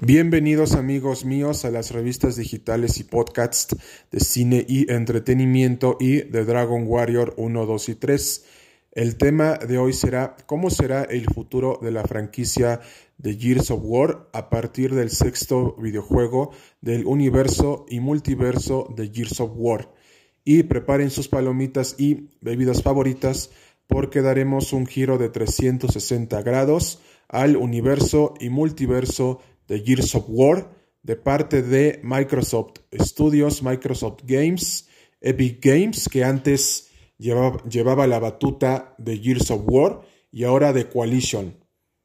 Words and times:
Bienvenidos 0.00 0.74
amigos 0.74 1.24
míos 1.24 1.64
a 1.64 1.72
las 1.72 1.90
revistas 1.90 2.36
digitales 2.36 3.00
y 3.00 3.04
podcasts 3.04 3.76
de 4.12 4.20
cine 4.20 4.64
y 4.68 4.92
entretenimiento 4.92 5.96
y 5.98 6.20
de 6.20 6.44
Dragon 6.44 6.84
Warrior 6.86 7.34
1, 7.36 7.66
2 7.66 7.88
y 7.88 7.94
3. 7.96 8.44
El 8.92 9.16
tema 9.16 9.56
de 9.56 9.76
hoy 9.76 9.92
será 9.92 10.36
cómo 10.46 10.70
será 10.70 11.02
el 11.02 11.24
futuro 11.24 11.80
de 11.82 11.90
la 11.90 12.04
franquicia 12.04 12.80
de 13.16 13.34
Gears 13.34 13.72
of 13.72 13.80
War 13.82 14.28
a 14.32 14.50
partir 14.50 14.94
del 14.94 15.10
sexto 15.10 15.74
videojuego 15.74 16.52
del 16.80 17.04
universo 17.04 17.84
y 17.88 17.98
multiverso 17.98 18.94
de 18.96 19.10
Gears 19.12 19.40
of 19.40 19.50
War. 19.56 19.92
Y 20.44 20.62
preparen 20.62 21.10
sus 21.10 21.26
palomitas 21.26 21.96
y 21.98 22.28
bebidas 22.40 22.84
favoritas 22.84 23.50
porque 23.88 24.22
daremos 24.22 24.72
un 24.72 24.86
giro 24.86 25.18
de 25.18 25.28
360 25.28 26.40
grados 26.42 27.00
al 27.26 27.56
universo 27.56 28.34
y 28.38 28.48
multiverso 28.48 29.40
de 29.68 29.80
Gears 29.80 30.14
of 30.14 30.24
War 30.28 30.76
de 31.02 31.16
parte 31.16 31.62
de 31.62 32.00
Microsoft 32.02 32.80
Studios, 32.92 33.62
Microsoft 33.62 34.24
Games, 34.24 34.88
Epic 35.20 35.64
Games, 35.64 36.08
que 36.08 36.24
antes 36.24 36.90
llevaba, 37.16 37.62
llevaba 37.64 38.06
la 38.06 38.18
batuta 38.18 38.94
de 38.98 39.16
Gears 39.18 39.50
of 39.50 39.62
War 39.64 40.02
y 40.30 40.44
ahora 40.44 40.72
de 40.72 40.88
Coalition. 40.88 41.56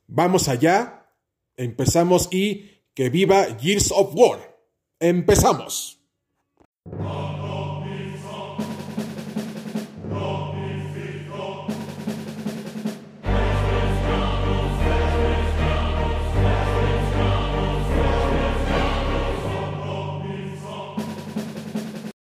Vamos 0.07 0.47
allá, 0.47 1.09
empezamos 1.57 2.29
y 2.31 2.69
que 2.93 3.09
viva 3.09 3.45
Gears 3.59 3.91
of 3.91 4.13
War. 4.15 4.39
Empezamos. 4.99 5.99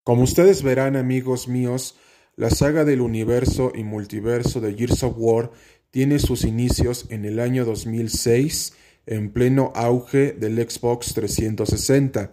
Como 0.07 0.23
ustedes 0.23 0.63
verán, 0.63 0.95
amigos 0.95 1.49
míos, 1.49 1.97
la 2.37 2.49
saga 2.49 2.85
del 2.85 3.01
universo 3.01 3.73
y 3.75 3.83
multiverso 3.83 4.61
de 4.61 4.73
Gears 4.73 5.03
of 5.03 5.15
War 5.17 5.51
tiene 5.91 6.19
sus 6.19 6.45
inicios 6.45 7.07
en 7.09 7.25
el 7.25 7.41
año 7.41 7.65
2006, 7.65 8.71
en 9.05 9.33
pleno 9.33 9.73
auge 9.75 10.31
del 10.31 10.55
Xbox 10.65 11.13
360, 11.13 12.31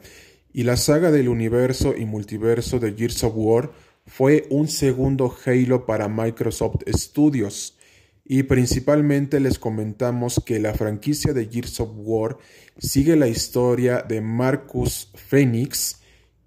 y 0.53 0.63
la 0.63 0.77
saga 0.77 1.11
del 1.11 1.29
universo 1.29 1.97
y 1.97 2.05
multiverso 2.05 2.79
de 2.79 2.93
Gears 2.93 3.25
of 3.25 3.33
War 3.35 3.73
fue 4.07 4.47
un 4.51 4.69
segundo 4.69 5.37
Halo 5.45 5.85
para 5.85 6.07
Microsoft 6.09 6.83
Studios, 6.97 7.77
y 8.25 8.45
principalmente 8.45 9.41
les 9.41 9.59
comentamos 9.59 10.41
que 10.47 10.61
la 10.61 10.75
franquicia 10.75 11.33
de 11.33 11.49
Gears 11.49 11.81
of 11.81 11.91
War 11.97 12.39
sigue 12.79 13.17
la 13.17 13.27
historia 13.27 14.05
de 14.09 14.21
Marcus 14.21 15.11
Phoenix, 15.17 16.04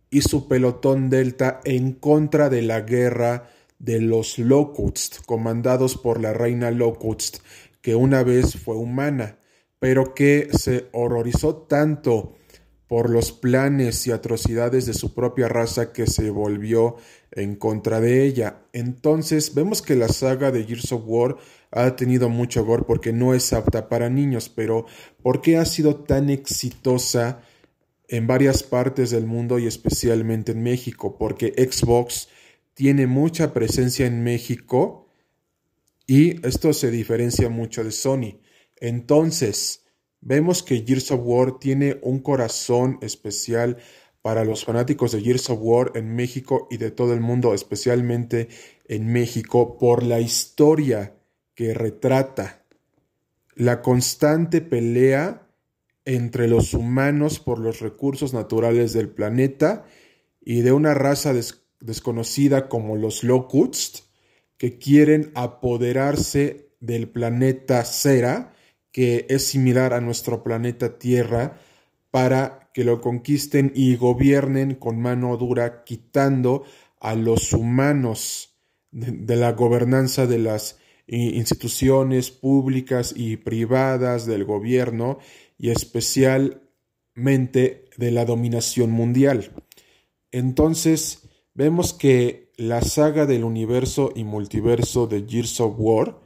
y 0.10 0.22
su 0.22 0.48
pelotón 0.48 1.10
Delta 1.10 1.60
en 1.64 1.94
contra 1.94 2.50
de 2.50 2.62
la 2.62 2.82
guerra 2.82 3.50
de 3.80 4.02
los 4.02 4.40
Locusts, 4.40 5.22
comandados 5.26 5.98
por 5.98 6.20
la 6.22 6.34
reina 6.34 6.72
Locust, 6.72 7.38
que 7.82 7.96
una 7.96 8.24
vez 8.24 8.56
fue 8.56 8.76
humana, 8.76 9.38
pero 9.80 10.14
que 10.14 10.50
se 10.52 10.88
horrorizó 10.92 11.56
tanto 11.56 12.36
por 12.88 13.10
los 13.10 13.34
planes 13.34 14.08
y 14.08 14.12
atrocidades 14.12 14.86
de 14.86 14.94
su 14.94 15.14
propia 15.14 15.50
raza 15.50 15.92
que 15.92 16.08
se 16.08 16.30
volvió 16.30 16.96
en 17.32 17.56
contra 17.56 18.00
de 18.00 18.24
ella. 18.24 18.62
Entonces 18.72 19.54
vemos 19.54 19.82
que 19.82 19.96
la 19.96 20.08
saga 20.08 20.52
de 20.52 20.64
Gears 20.64 20.92
of 20.94 21.04
War 21.06 21.38
ha 21.72 21.96
tenido 21.98 22.30
mucho 22.30 22.66
gore 22.66 22.84
porque 22.88 23.12
no 23.12 23.34
es 23.34 23.52
apta 23.52 23.90
para 23.90 24.10
niños, 24.10 24.50
pero 24.50 24.86
¿por 25.22 25.42
qué 25.42 25.58
ha 25.58 25.66
sido 25.66 25.98
tan 25.98 26.30
exitosa? 26.30 27.42
En 28.08 28.28
varias 28.28 28.64
partes 28.64 29.12
del 29.12 29.26
mundo 29.26 29.60
y 29.60 29.68
especialmente 29.68 30.54
en 30.54 30.64
México, 30.64 31.18
porque 31.18 31.54
Xbox 31.58 32.30
tiene 32.74 33.08
mucha 33.08 33.54
presencia 33.54 34.06
en 34.06 34.24
México 34.24 35.08
y 36.06 36.46
esto 36.48 36.72
se 36.74 36.90
diferencia 36.92 37.50
mucho 37.50 37.84
de 37.84 37.92
Sony. 37.92 38.40
Entonces, 38.78 39.86
vemos 40.22 40.64
que 40.64 40.84
Gears 40.86 41.12
of 41.12 41.22
War 41.24 41.60
tiene 41.60 42.00
un 42.02 42.20
corazón 42.20 43.00
especial 43.02 43.78
para 44.22 44.46
los 44.46 44.66
fanáticos 44.66 45.12
de 45.12 45.22
Gears 45.22 45.50
of 45.50 45.60
War 45.62 45.92
en 45.96 46.16
México 46.16 46.68
y 46.70 46.78
de 46.78 46.92
todo 46.92 47.14
el 47.14 47.22
mundo, 47.22 47.54
especialmente 47.54 48.48
en 48.88 49.08
México, 49.08 49.78
por 49.78 50.04
la 50.04 50.20
historia 50.20 51.16
que 51.56 51.74
retrata, 51.74 52.64
la 53.56 53.82
constante 53.82 54.62
pelea 54.62 55.47
entre 56.08 56.48
los 56.48 56.74
humanos 56.74 57.40
por 57.40 57.60
los 57.60 57.82
recursos 57.82 58.34
naturales 58.34 58.94
del 58.94 59.10
planeta 59.10 59.84
y 60.40 60.62
de 60.62 60.72
una 60.72 60.94
raza 60.94 61.34
desconocida 61.82 62.70
como 62.70 62.96
los 62.96 63.26
Locusts 63.26 64.08
que 64.56 64.78
quieren 64.78 65.32
apoderarse 65.36 66.70
del 66.80 67.10
planeta 67.10 67.84
Cera, 67.84 68.54
que 68.94 69.26
es 69.28 69.48
similar 69.48 69.94
a 69.94 70.00
nuestro 70.00 70.44
planeta 70.44 70.98
Tierra, 70.98 71.60
para 72.10 72.72
que 72.74 72.86
lo 72.86 73.02
conquisten 73.02 73.74
y 73.76 73.98
gobiernen 73.98 74.76
con 74.76 75.02
mano 75.02 75.36
dura, 75.36 75.84
quitando 75.84 76.64
a 77.02 77.16
los 77.16 77.52
humanos 77.52 78.56
de 78.92 79.36
la 79.36 79.52
gobernanza 79.52 80.26
de 80.26 80.40
las 80.40 80.80
instituciones 81.08 82.32
públicas 82.32 83.14
y 83.16 83.38
privadas 83.38 84.26
del 84.26 84.46
gobierno 84.46 85.20
y 85.58 85.72
especialmente 85.72 87.86
de 87.98 88.12
la 88.12 88.26
dominación 88.26 88.92
mundial. 88.92 89.52
Entonces, 90.32 91.24
vemos 91.54 91.94
que 91.94 92.52
la 92.58 92.82
saga 92.82 93.26
del 93.26 93.44
universo 93.44 94.12
y 94.16 94.24
multiverso 94.24 95.08
de 95.08 95.26
Gears 95.28 95.60
of 95.60 95.76
War 95.78 96.20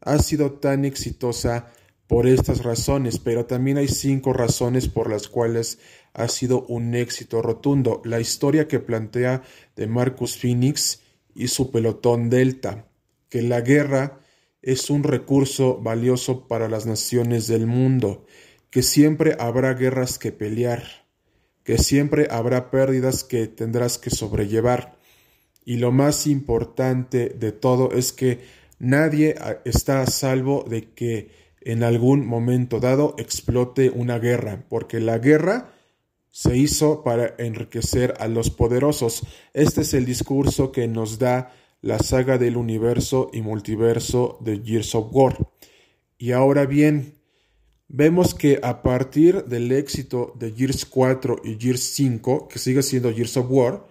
ha 0.00 0.18
sido 0.18 0.52
tan 0.52 0.84
exitosa 0.84 1.72
por 2.06 2.26
estas 2.26 2.62
razones, 2.62 3.18
pero 3.18 3.46
también 3.46 3.78
hay 3.78 3.88
cinco 3.88 4.34
razones 4.34 4.88
por 4.88 5.08
las 5.08 5.28
cuales 5.28 5.78
ha 6.12 6.28
sido 6.28 6.66
un 6.66 6.94
éxito 6.94 7.40
rotundo. 7.40 8.02
La 8.04 8.20
historia 8.20 8.68
que 8.68 8.80
plantea 8.80 9.42
de 9.76 9.86
Marcus 9.86 10.36
Phoenix 10.36 11.00
y 11.34 11.48
su 11.48 11.70
pelotón 11.70 12.28
Delta, 12.28 12.86
que 13.30 13.42
la 13.42 13.62
guerra 13.62 14.20
es 14.60 14.90
un 14.90 15.02
recurso 15.02 15.80
valioso 15.80 16.46
para 16.46 16.68
las 16.68 16.86
naciones 16.86 17.46
del 17.46 17.66
mundo 17.66 18.26
que 18.74 18.82
siempre 18.82 19.36
habrá 19.38 19.72
guerras 19.74 20.18
que 20.18 20.32
pelear, 20.32 20.82
que 21.62 21.78
siempre 21.78 22.26
habrá 22.28 22.72
pérdidas 22.72 23.22
que 23.22 23.46
tendrás 23.46 23.98
que 23.98 24.10
sobrellevar. 24.10 24.98
Y 25.64 25.76
lo 25.76 25.92
más 25.92 26.26
importante 26.26 27.28
de 27.28 27.52
todo 27.52 27.92
es 27.92 28.12
que 28.12 28.40
nadie 28.80 29.36
está 29.64 30.02
a 30.02 30.06
salvo 30.06 30.64
de 30.68 30.90
que 30.90 31.30
en 31.60 31.84
algún 31.84 32.26
momento 32.26 32.80
dado 32.80 33.14
explote 33.16 33.90
una 33.90 34.18
guerra, 34.18 34.64
porque 34.68 34.98
la 34.98 35.18
guerra 35.18 35.70
se 36.32 36.56
hizo 36.56 37.04
para 37.04 37.32
enriquecer 37.38 38.14
a 38.18 38.26
los 38.26 38.50
poderosos. 38.50 39.24
Este 39.52 39.82
es 39.82 39.94
el 39.94 40.04
discurso 40.04 40.72
que 40.72 40.88
nos 40.88 41.20
da 41.20 41.52
la 41.80 42.00
saga 42.00 42.38
del 42.38 42.56
universo 42.56 43.30
y 43.32 43.40
multiverso 43.40 44.36
de 44.40 44.60
Gears 44.64 44.96
of 44.96 45.06
War. 45.12 45.46
Y 46.18 46.32
ahora 46.32 46.66
bien, 46.66 47.13
vemos 47.96 48.34
que 48.34 48.58
a 48.60 48.82
partir 48.82 49.44
del 49.44 49.70
éxito 49.70 50.34
de 50.36 50.50
Gears 50.50 50.84
4 50.84 51.42
y 51.44 51.56
Gears 51.60 51.80
5, 51.94 52.48
que 52.48 52.58
sigue 52.58 52.82
siendo 52.82 53.14
Gears 53.14 53.36
of 53.36 53.46
War, 53.48 53.86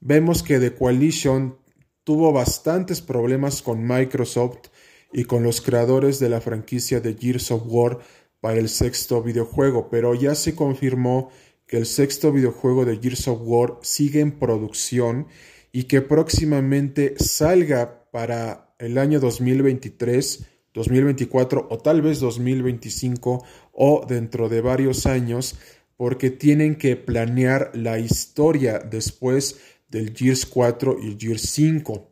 vemos 0.00 0.42
que 0.42 0.58
The 0.58 0.74
Coalition 0.74 1.58
tuvo 2.04 2.32
bastantes 2.32 3.02
problemas 3.02 3.60
con 3.60 3.86
Microsoft 3.86 4.68
y 5.12 5.24
con 5.24 5.42
los 5.42 5.60
creadores 5.60 6.18
de 6.20 6.30
la 6.30 6.40
franquicia 6.40 7.00
de 7.00 7.14
Gears 7.14 7.50
of 7.50 7.64
War 7.66 7.98
para 8.40 8.58
el 8.58 8.70
sexto 8.70 9.22
videojuego, 9.22 9.90
pero 9.90 10.14
ya 10.14 10.34
se 10.34 10.54
confirmó 10.54 11.30
que 11.66 11.76
el 11.76 11.84
sexto 11.84 12.32
videojuego 12.32 12.86
de 12.86 12.96
Gears 12.96 13.28
of 13.28 13.40
War 13.42 13.78
sigue 13.82 14.20
en 14.20 14.38
producción 14.38 15.26
y 15.70 15.82
que 15.84 16.00
próximamente 16.00 17.14
salga 17.18 18.08
para 18.10 18.74
el 18.78 18.96
año 18.96 19.20
2023 19.20 20.46
2024 20.74 21.68
o 21.70 21.78
tal 21.78 22.02
vez 22.02 22.20
2025 22.20 23.44
o 23.72 24.04
dentro 24.06 24.48
de 24.48 24.60
varios 24.60 25.06
años 25.06 25.56
porque 25.96 26.30
tienen 26.30 26.76
que 26.76 26.96
planear 26.96 27.70
la 27.74 27.98
historia 27.98 28.80
después 28.80 29.60
del 29.88 30.14
Gears 30.14 30.44
4 30.44 30.98
y 31.00 31.16
Gears 31.18 31.42
5. 31.50 32.10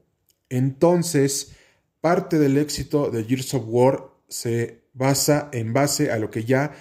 Entonces, 0.49 1.53
parte 2.01 2.39
del 2.39 2.57
éxito 2.57 3.11
de 3.11 3.25
Gears 3.25 3.55
of 3.55 3.65
War 3.67 4.05
se 4.29 4.85
basa 4.95 5.49
en 5.53 5.73
base 5.73 6.13
a 6.13 6.19
lo 6.19 6.31
que 6.31 6.45
ya 6.45 6.73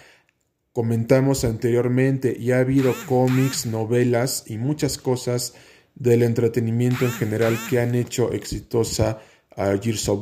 comentamos 0.73 1.43
anteriormente 1.43 2.35
y 2.39 2.51
ha 2.51 2.59
habido 2.59 2.93
cómics, 3.07 3.65
novelas 3.65 4.45
y 4.47 4.57
muchas 4.57 4.97
cosas 4.97 5.53
del 5.95 6.23
entretenimiento 6.23 7.05
en 7.05 7.11
general 7.11 7.57
que 7.69 7.79
han 7.79 7.95
hecho 7.95 8.31
exitosa 8.31 9.19
a 9.55 9.77
Gears 9.77 10.07
of 10.09 10.21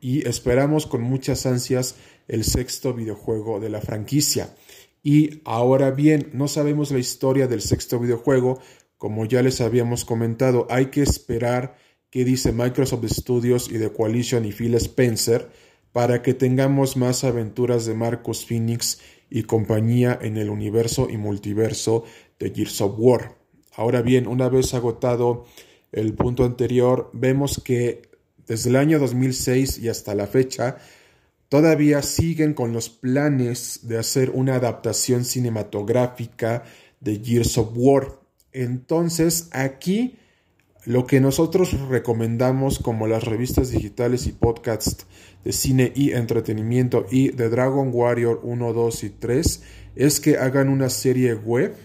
y 0.00 0.26
esperamos 0.26 0.86
con 0.86 1.02
muchas 1.02 1.46
ansias 1.46 1.96
el 2.28 2.44
sexto 2.44 2.94
videojuego 2.94 3.60
de 3.60 3.70
la 3.70 3.80
franquicia. 3.80 4.54
Y 5.02 5.40
ahora 5.44 5.90
bien, 5.90 6.30
no 6.32 6.48
sabemos 6.48 6.90
la 6.90 6.98
historia 6.98 7.46
del 7.46 7.62
sexto 7.62 7.98
videojuego, 7.98 8.60
como 8.98 9.24
ya 9.24 9.42
les 9.42 9.60
habíamos 9.60 10.04
comentado, 10.04 10.66
hay 10.70 10.86
que 10.86 11.02
esperar 11.02 11.76
qué 12.10 12.24
dice 12.24 12.52
Microsoft 12.52 13.06
Studios 13.06 13.70
y 13.70 13.78
The 13.78 13.92
Coalition 13.92 14.44
y 14.44 14.52
Phil 14.52 14.74
Spencer 14.74 15.50
para 15.92 16.22
que 16.22 16.34
tengamos 16.34 16.96
más 16.96 17.24
aventuras 17.24 17.86
de 17.86 17.94
Marcus 17.94 18.44
Phoenix 18.44 19.00
y 19.30 19.44
compañía 19.44 20.18
en 20.20 20.36
el 20.36 20.50
universo 20.50 21.08
y 21.10 21.16
multiverso 21.16 22.04
de 22.38 22.50
Gears 22.50 22.80
of 22.80 22.94
War. 22.98 23.36
Ahora 23.76 24.02
bien, 24.02 24.26
una 24.26 24.48
vez 24.48 24.74
agotado 24.74 25.44
el 25.92 26.14
punto 26.14 26.44
anterior, 26.44 27.10
vemos 27.12 27.62
que 27.64 28.07
desde 28.48 28.70
el 28.70 28.76
año 28.76 28.98
2006 28.98 29.78
y 29.78 29.88
hasta 29.88 30.14
la 30.14 30.26
fecha, 30.26 30.78
todavía 31.48 32.02
siguen 32.02 32.54
con 32.54 32.72
los 32.72 32.88
planes 32.88 33.80
de 33.82 33.98
hacer 33.98 34.30
una 34.30 34.56
adaptación 34.56 35.24
cinematográfica 35.24 36.64
de 37.00 37.20
Gears 37.22 37.58
of 37.58 37.70
War. 37.74 38.18
Entonces, 38.52 39.48
aquí 39.52 40.16
lo 40.84 41.06
que 41.06 41.20
nosotros 41.20 41.78
recomendamos 41.88 42.78
como 42.78 43.06
las 43.06 43.24
revistas 43.24 43.70
digitales 43.70 44.26
y 44.26 44.32
podcasts 44.32 45.06
de 45.44 45.52
cine 45.52 45.92
y 45.94 46.12
entretenimiento 46.12 47.04
y 47.10 47.28
de 47.28 47.50
Dragon 47.50 47.90
Warrior 47.92 48.40
1, 48.42 48.72
2 48.72 49.04
y 49.04 49.10
3 49.10 49.62
es 49.96 50.20
que 50.20 50.38
hagan 50.38 50.70
una 50.70 50.88
serie 50.88 51.34
web 51.34 51.76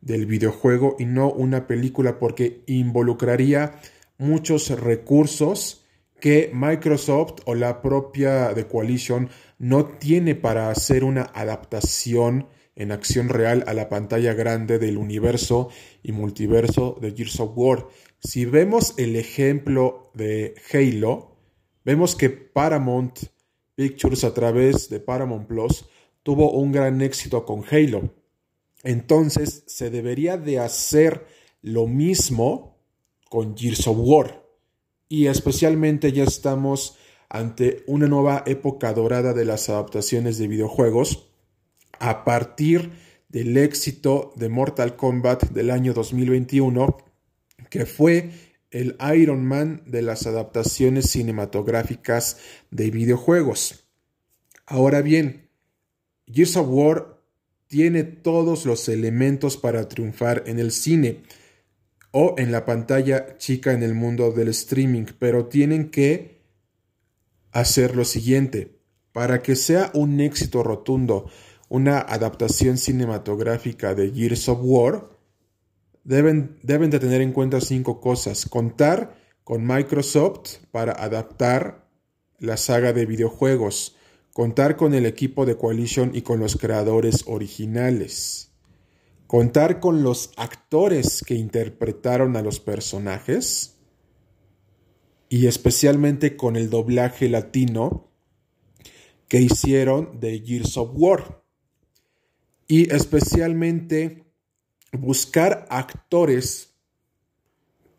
del 0.00 0.26
videojuego 0.26 0.96
y 0.98 1.04
no 1.04 1.30
una 1.30 1.66
película 1.66 2.18
porque 2.18 2.62
involucraría 2.66 3.78
muchos 4.18 4.70
recursos 4.70 5.81
que 6.22 6.52
Microsoft 6.54 7.40
o 7.46 7.56
la 7.56 7.82
propia 7.82 8.54
The 8.54 8.68
Coalition 8.68 9.28
no 9.58 9.86
tiene 9.86 10.36
para 10.36 10.70
hacer 10.70 11.02
una 11.02 11.22
adaptación 11.34 12.46
en 12.76 12.92
acción 12.92 13.28
real 13.28 13.64
a 13.66 13.74
la 13.74 13.88
pantalla 13.88 14.32
grande 14.32 14.78
del 14.78 14.98
universo 14.98 15.70
y 16.00 16.12
multiverso 16.12 16.96
de 17.00 17.10
Gears 17.10 17.40
of 17.40 17.50
War. 17.56 17.88
Si 18.20 18.44
vemos 18.44 18.94
el 18.98 19.16
ejemplo 19.16 20.12
de 20.14 20.54
Halo, 20.72 21.38
vemos 21.84 22.14
que 22.14 22.30
Paramount 22.30 23.18
Pictures 23.74 24.22
a 24.22 24.32
través 24.32 24.88
de 24.90 25.00
Paramount 25.00 25.48
Plus 25.48 25.86
tuvo 26.22 26.52
un 26.52 26.70
gran 26.70 27.02
éxito 27.02 27.44
con 27.44 27.64
Halo. 27.68 28.14
Entonces 28.84 29.64
se 29.66 29.90
debería 29.90 30.36
de 30.36 30.60
hacer 30.60 31.26
lo 31.62 31.88
mismo 31.88 32.78
con 33.28 33.56
Gears 33.56 33.88
of 33.88 33.96
War. 33.98 34.41
Y 35.12 35.26
especialmente 35.26 36.10
ya 36.10 36.24
estamos 36.24 36.96
ante 37.28 37.84
una 37.86 38.06
nueva 38.06 38.44
época 38.46 38.94
dorada 38.94 39.34
de 39.34 39.44
las 39.44 39.68
adaptaciones 39.68 40.38
de 40.38 40.48
videojuegos 40.48 41.28
a 41.98 42.24
partir 42.24 42.92
del 43.28 43.58
éxito 43.58 44.32
de 44.36 44.48
Mortal 44.48 44.96
Kombat 44.96 45.50
del 45.50 45.70
año 45.70 45.92
2021, 45.92 46.96
que 47.68 47.84
fue 47.84 48.30
el 48.70 48.96
Iron 49.14 49.44
Man 49.44 49.82
de 49.84 50.00
las 50.00 50.26
adaptaciones 50.26 51.10
cinematográficas 51.10 52.38
de 52.70 52.90
videojuegos. 52.90 53.84
Ahora 54.64 55.02
bien, 55.02 55.50
Gears 56.26 56.56
of 56.56 56.68
War 56.70 57.20
tiene 57.66 58.04
todos 58.04 58.64
los 58.64 58.88
elementos 58.88 59.58
para 59.58 59.90
triunfar 59.90 60.44
en 60.46 60.58
el 60.58 60.72
cine 60.72 61.20
o 62.12 62.34
en 62.38 62.52
la 62.52 62.64
pantalla 62.64 63.36
chica 63.38 63.72
en 63.72 63.82
el 63.82 63.94
mundo 63.94 64.30
del 64.30 64.48
streaming, 64.48 65.06
pero 65.18 65.46
tienen 65.46 65.90
que 65.90 66.42
hacer 67.50 67.96
lo 67.96 68.04
siguiente. 68.04 68.78
Para 69.12 69.42
que 69.42 69.56
sea 69.56 69.90
un 69.94 70.20
éxito 70.20 70.62
rotundo, 70.62 71.28
una 71.68 71.98
adaptación 71.98 72.78
cinematográfica 72.78 73.94
de 73.94 74.10
Gears 74.10 74.48
of 74.48 74.60
War, 74.62 75.08
deben, 76.04 76.58
deben 76.62 76.90
de 76.90 77.00
tener 77.00 77.22
en 77.22 77.32
cuenta 77.32 77.60
cinco 77.60 78.00
cosas. 78.00 78.46
Contar 78.46 79.16
con 79.44 79.66
Microsoft 79.66 80.58
para 80.70 80.92
adaptar 80.92 81.88
la 82.38 82.56
saga 82.56 82.92
de 82.92 83.06
videojuegos. 83.06 83.96
Contar 84.32 84.76
con 84.76 84.94
el 84.94 85.06
equipo 85.06 85.46
de 85.46 85.56
Coalition 85.56 86.12
y 86.14 86.22
con 86.22 86.40
los 86.40 86.56
creadores 86.56 87.24
originales. 87.26 88.51
Contar 89.32 89.80
con 89.80 90.02
los 90.02 90.30
actores 90.36 91.24
que 91.26 91.34
interpretaron 91.34 92.36
a 92.36 92.42
los 92.42 92.60
personajes. 92.60 93.78
Y 95.30 95.46
especialmente 95.46 96.36
con 96.36 96.54
el 96.54 96.68
doblaje 96.68 97.30
latino 97.30 98.10
que 99.28 99.40
hicieron 99.40 100.20
de 100.20 100.38
Gears 100.40 100.76
of 100.76 100.90
War 100.92 101.42
y 102.66 102.92
especialmente 102.92 104.26
buscar 104.92 105.66
actores 105.70 106.74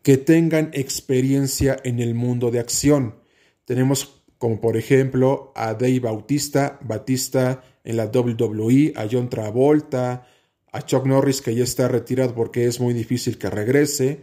que 0.02 0.16
tengan 0.16 0.70
experiencia 0.72 1.76
en 1.82 1.98
el 1.98 2.14
mundo 2.14 2.52
de 2.52 2.60
acción. 2.60 3.16
Tenemos 3.64 4.22
como 4.38 4.60
por 4.60 4.76
ejemplo 4.76 5.52
a 5.56 5.74
Dave 5.74 5.98
Bautista, 5.98 6.78
Batista 6.80 7.64
en 7.82 7.96
la 7.96 8.04
WWE, 8.06 8.92
a 8.94 9.08
John 9.10 9.28
Travolta, 9.28 10.28
a 10.74 10.82
Chuck 10.82 11.06
Norris 11.06 11.40
que 11.40 11.54
ya 11.54 11.62
está 11.62 11.86
retirado 11.86 12.34
porque 12.34 12.66
es 12.66 12.80
muy 12.80 12.94
difícil 12.94 13.38
que 13.38 13.48
regrese, 13.48 14.22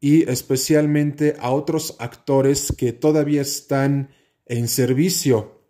y 0.00 0.28
especialmente 0.30 1.34
a 1.40 1.50
otros 1.50 1.96
actores 1.98 2.72
que 2.76 2.92
todavía 2.92 3.42
están 3.42 4.10
en 4.46 4.68
servicio 4.68 5.60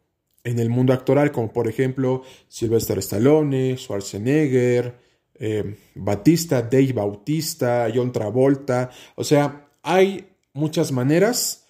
en 0.44 0.58
el 0.58 0.68
mundo 0.68 0.92
actoral, 0.92 1.32
como 1.32 1.52
por 1.52 1.66
ejemplo 1.66 2.22
Sylvester 2.48 2.98
Stallone, 2.98 3.76
Schwarzenegger, 3.78 4.98
eh, 5.34 5.76
Batista, 5.94 6.60
Dave 6.60 6.92
Bautista, 6.92 7.88
John 7.94 8.12
Travolta. 8.12 8.90
O 9.14 9.24
sea, 9.24 9.70
hay 9.82 10.26
muchas 10.52 10.92
maneras 10.92 11.61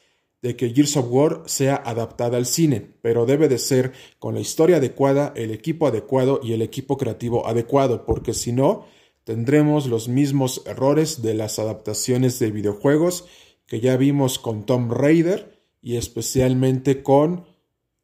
de 0.43 0.56
que 0.56 0.71
Gears 0.71 0.97
of 0.97 1.06
War 1.09 1.43
sea 1.47 1.77
adaptada 1.77 2.37
al 2.37 2.47
cine, 2.47 2.94
pero 3.00 3.27
debe 3.27 3.49
de 3.49 3.59
ser 3.59 3.93
con 4.19 4.35
la 4.35 4.41
historia 4.41 4.77
adecuada, 4.77 5.33
el 5.37 5.53
equipo 5.53 5.87
adecuado 5.87 6.41
y 6.43 6.53
el 6.53 6.62
equipo 6.62 6.99
creativo 6.99 7.47
adecuado, 7.47 8.05
porque 8.05 8.35
si 8.35 8.53
no, 8.53 8.87
tendremos 9.25 9.87
los 9.87 10.09
mismos 10.09 10.62
errores 10.67 11.23
de 11.23 11.35
las 11.35 11.61
adaptaciones 11.61 12.41
de 12.41 12.50
videojuegos 12.50 13.25
que 13.67 13.81
ya 13.81 13.97
vimos 13.97 14.41
con 14.41 14.67
Tom 14.67 14.91
Raider 14.91 15.62
y 15.81 15.97
especialmente 15.97 17.03
con 17.03 17.47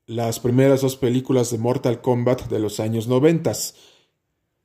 las 0.07 0.41
primeras 0.41 0.81
dos 0.81 0.97
películas 0.97 1.51
de 1.51 1.59
Mortal 1.59 2.01
Kombat 2.01 2.49
de 2.49 2.61
los 2.61 2.81
años 2.81 3.09
90. 3.09 3.53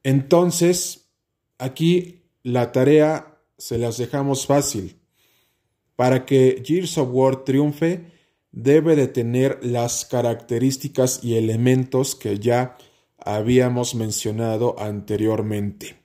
Entonces, 0.04 1.10
aquí 1.58 2.24
la 2.44 2.72
tarea 2.72 3.40
se 3.58 3.78
las 3.78 3.98
dejamos 3.98 4.46
fácil. 4.46 5.03
Para 5.96 6.26
que 6.26 6.64
Gears 6.66 6.98
of 6.98 7.10
War 7.12 7.44
triunfe, 7.44 8.06
debe 8.52 8.96
de 8.96 9.08
tener 9.08 9.60
las 9.64 10.06
características 10.06 11.24
y 11.24 11.36
elementos 11.36 12.16
que 12.16 12.40
ya 12.40 12.78
habíamos 13.18 13.96
mencionado 13.96 14.76
anteriormente. 14.80 15.98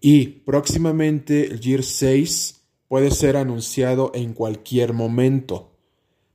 Y 0.00 0.26
próximamente 0.26 1.46
el 1.46 1.60
Gears 1.60 1.86
6 1.86 2.60
puede 2.88 3.10
ser 3.10 3.36
anunciado 3.36 4.12
en 4.14 4.34
cualquier 4.34 4.92
momento 4.92 5.72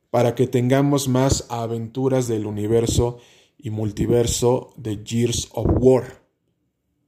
para 0.09 0.35
que 0.35 0.47
tengamos 0.47 1.07
más 1.07 1.45
aventuras 1.49 2.27
del 2.27 2.45
universo 2.45 3.19
y 3.57 3.69
multiverso 3.69 4.73
de 4.75 5.01
Gears 5.05 5.49
of 5.51 5.67
War. 5.79 6.23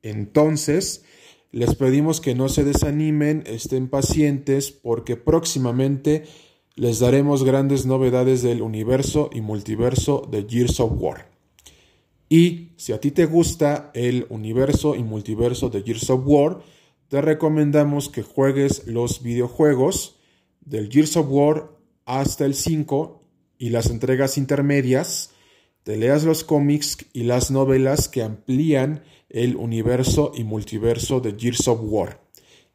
Entonces, 0.04 1.04
les 1.52 1.76
pedimos 1.76 2.22
que 2.22 2.36
no 2.36 2.50
se 2.50 2.64
desanimen, 2.64 3.44
estén 3.46 3.90
pacientes, 3.90 4.72
porque 4.72 5.18
próximamente 5.18 6.24
les 6.76 7.00
daremos 7.00 7.44
grandes 7.44 7.86
novedades 7.86 8.42
del 8.42 8.62
universo 8.62 9.30
y 9.34 9.42
multiverso 9.42 10.28
de 10.32 10.46
Gears 10.48 10.80
of 10.80 10.94
War. 10.96 11.30
Y 12.30 12.70
si 12.78 12.94
a 12.94 13.02
ti 13.02 13.12
te 13.12 13.26
gusta 13.26 13.92
el 13.94 14.26
universo 14.30 14.96
y 14.96 15.04
multiverso 15.04 15.70
de 15.70 15.84
Gears 15.84 16.10
of 16.10 16.22
War, 16.26 16.60
te 17.10 17.20
recomendamos 17.20 18.08
que 18.08 18.24
juegues 18.24 18.88
los 18.88 19.22
videojuegos 19.22 20.16
del 20.62 20.90
Gears 20.90 21.18
of 21.18 21.28
War 21.30 21.72
hasta 22.06 22.46
el 22.46 22.56
5 22.56 23.22
y 23.58 23.70
las 23.70 23.90
entregas 23.90 24.38
intermedias, 24.38 25.32
te 25.84 25.98
leas 25.98 26.24
los 26.24 26.44
cómics 26.44 26.98
y 27.14 27.24
las 27.24 27.52
novelas 27.52 28.08
que 28.08 28.24
amplían 28.24 29.04
el 29.30 29.56
universo 29.56 30.32
y 30.36 30.44
multiverso 30.44 31.20
de 31.20 31.36
Gears 31.38 31.68
of 31.68 31.80
War. 31.84 32.22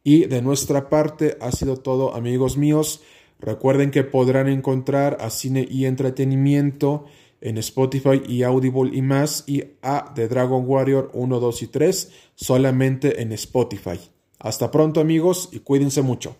Y 0.03 0.25
de 0.25 0.41
nuestra 0.41 0.89
parte 0.89 1.37
ha 1.41 1.51
sido 1.51 1.77
todo 1.77 2.15
amigos 2.15 2.57
míos. 2.57 3.01
Recuerden 3.39 3.91
que 3.91 4.03
podrán 4.03 4.47
encontrar 4.47 5.17
a 5.21 5.29
Cine 5.29 5.67
y 5.69 5.85
Entretenimiento 5.85 7.05
en 7.41 7.57
Spotify 7.57 8.21
y 8.27 8.43
Audible 8.43 8.95
y 8.95 9.01
más 9.01 9.43
y 9.47 9.63
a 9.81 10.13
The 10.15 10.27
Dragon 10.27 10.63
Warrior 10.65 11.11
1, 11.13 11.39
2 11.39 11.61
y 11.61 11.67
3 11.67 12.11
solamente 12.35 13.21
en 13.21 13.31
Spotify. 13.33 13.99
Hasta 14.39 14.71
pronto 14.71 14.99
amigos 14.99 15.49
y 15.51 15.59
cuídense 15.59 16.01
mucho. 16.01 16.37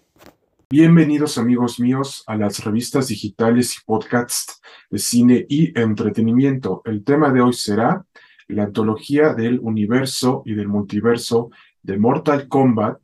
Bienvenidos 0.69 1.37
amigos 1.37 1.79
míos 1.79 2.25
a 2.27 2.35
las 2.35 2.61
revistas 2.65 3.07
digitales 3.07 3.77
y 3.77 3.85
podcasts 3.85 4.61
de 4.89 4.99
cine 4.99 5.45
y 5.47 5.79
entretenimiento. 5.79 6.81
El 6.83 7.05
tema 7.05 7.31
de 7.31 7.39
hoy 7.39 7.53
será 7.53 8.05
la 8.49 8.63
antología 8.63 9.33
del 9.33 9.59
universo 9.61 10.43
y 10.45 10.55
del 10.55 10.67
multiverso 10.67 11.51
de 11.83 11.97
Mortal 11.97 12.49
Kombat, 12.49 12.99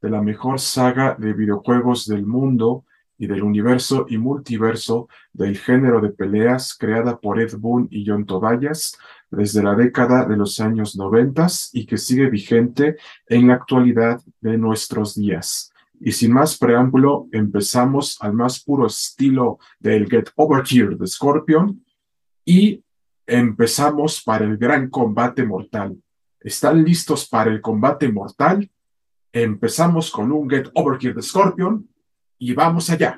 de 0.00 0.10
la 0.10 0.22
mejor 0.22 0.60
saga 0.60 1.16
de 1.18 1.32
videojuegos 1.32 2.06
del 2.06 2.24
mundo 2.24 2.84
y 3.18 3.26
del 3.26 3.42
universo 3.42 4.06
y 4.08 4.16
multiverso 4.16 5.08
del 5.32 5.58
género 5.58 6.00
de 6.00 6.10
peleas 6.10 6.76
creada 6.78 7.18
por 7.18 7.40
Ed 7.40 7.56
Boon 7.58 7.88
y 7.90 8.06
John 8.06 8.26
Tobias 8.26 8.96
desde 9.28 9.64
la 9.64 9.74
década 9.74 10.24
de 10.24 10.36
los 10.36 10.60
años 10.60 10.94
noventas 10.94 11.70
y 11.72 11.84
que 11.84 11.96
sigue 11.96 12.30
vigente 12.30 12.96
en 13.26 13.48
la 13.48 13.54
actualidad 13.54 14.20
de 14.40 14.56
nuestros 14.56 15.16
días. 15.16 15.72
Y 16.00 16.12
sin 16.12 16.32
más 16.32 16.56
preámbulo, 16.56 17.28
empezamos 17.32 18.16
al 18.20 18.34
más 18.34 18.62
puro 18.62 18.86
estilo 18.86 19.58
del 19.78 20.08
Get 20.08 20.30
Over 20.36 20.64
Here 20.68 20.96
de 20.96 21.06
Scorpion 21.06 21.84
y 22.44 22.82
empezamos 23.26 24.22
para 24.22 24.44
el 24.44 24.56
gran 24.56 24.88
combate 24.90 25.44
mortal. 25.44 25.96
¿Están 26.40 26.84
listos 26.84 27.28
para 27.28 27.50
el 27.50 27.60
combate 27.60 28.10
mortal? 28.10 28.70
Empezamos 29.32 30.10
con 30.10 30.32
un 30.32 30.48
Get 30.48 30.70
Over 30.74 30.98
Here 31.00 31.14
de 31.14 31.22
Scorpion 31.22 31.88
y 32.38 32.54
vamos 32.54 32.88
allá. 32.90 33.16